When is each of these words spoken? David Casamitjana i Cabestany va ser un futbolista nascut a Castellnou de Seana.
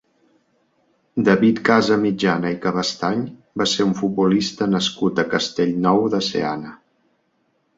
David 1.27 1.59
Casamitjana 1.67 2.53
i 2.55 2.57
Cabestany 2.65 3.21
va 3.63 3.67
ser 3.75 3.87
un 3.91 3.93
futbolista 4.01 4.69
nascut 4.73 5.23
a 5.25 5.29
Castellnou 5.35 6.03
de 6.15 6.23
Seana. 6.31 6.75